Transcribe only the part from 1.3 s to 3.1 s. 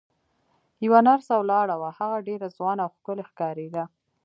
ولاړه وه، هغه ډېره ځوانه او